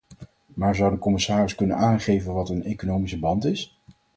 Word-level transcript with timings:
Maar 0.45 0.75
zou 0.75 0.91
de 0.91 0.97
commissaris 0.97 1.55
kunnen 1.55 1.77
aangeven 1.77 2.33
wat 2.33 2.49
een 2.49 2.63
economische 2.63 3.19
band 3.19 3.45
is? 3.45 3.81